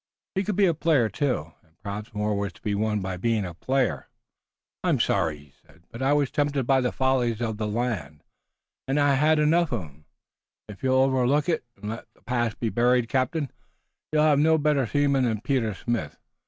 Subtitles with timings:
[0.33, 3.45] He could be a player too, and perhaps more was to be won by being
[3.45, 4.07] a player.
[4.83, 8.23] "I'm sorry," he said, "but I was tempted by the follies of the land,
[8.87, 10.05] and I've had enough of 'em.
[10.67, 13.51] If you'll overlook it and let the past be buried, captain,
[14.11, 16.17] you'll have no better seaman than Peter Smith.